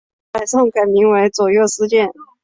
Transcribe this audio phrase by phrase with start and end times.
[0.31, 2.09] 北宋改名为左右司谏。